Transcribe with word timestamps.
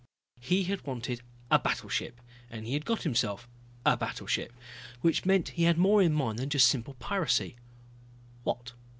He 0.39 0.63
had 0.63 0.83
wanted 0.87 1.21
a 1.51 1.59
battleship, 1.59 2.21
and 2.49 2.65
he 2.65 2.73
had 2.73 2.85
gotten 2.85 3.03
himself 3.03 3.47
a 3.85 3.95
battleship. 3.95 4.51
Which 5.01 5.27
meant 5.27 5.49
he 5.49 5.65
had 5.65 5.77
more 5.77 6.01
in 6.01 6.11
mind 6.11 6.39
than 6.39 6.49
simple 6.49 6.95
piracy. 6.95 7.55
What? 8.43 8.73